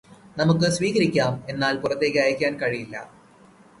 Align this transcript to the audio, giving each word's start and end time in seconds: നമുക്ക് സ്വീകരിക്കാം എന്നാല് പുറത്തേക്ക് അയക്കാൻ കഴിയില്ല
നമുക്ക് 0.37 0.67
സ്വീകരിക്കാം 0.71 1.43
എന്നാല് 1.49 1.77
പുറത്തേക്ക് 1.77 2.19
അയക്കാൻ 2.19 2.55
കഴിയില്ല 2.61 2.95